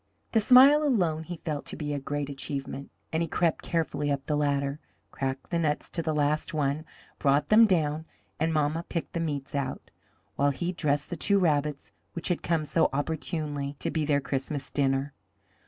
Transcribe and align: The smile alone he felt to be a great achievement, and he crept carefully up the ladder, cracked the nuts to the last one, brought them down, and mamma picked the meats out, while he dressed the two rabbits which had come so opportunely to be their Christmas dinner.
The 0.31 0.39
smile 0.39 0.81
alone 0.81 1.21
he 1.25 1.37
felt 1.45 1.67
to 1.67 1.75
be 1.75 1.93
a 1.93 1.99
great 1.99 2.27
achievement, 2.27 2.89
and 3.13 3.21
he 3.21 3.29
crept 3.29 3.61
carefully 3.63 4.11
up 4.11 4.25
the 4.25 4.35
ladder, 4.35 4.79
cracked 5.11 5.51
the 5.51 5.59
nuts 5.59 5.91
to 5.91 6.01
the 6.01 6.15
last 6.15 6.55
one, 6.55 6.85
brought 7.19 7.49
them 7.49 7.67
down, 7.67 8.05
and 8.39 8.51
mamma 8.51 8.81
picked 8.89 9.13
the 9.13 9.19
meats 9.19 9.53
out, 9.53 9.91
while 10.37 10.49
he 10.49 10.71
dressed 10.71 11.11
the 11.11 11.15
two 11.15 11.37
rabbits 11.37 11.91
which 12.13 12.29
had 12.29 12.41
come 12.41 12.65
so 12.65 12.89
opportunely 12.91 13.75
to 13.77 13.91
be 13.91 14.03
their 14.03 14.21
Christmas 14.21 14.71
dinner. 14.71 15.13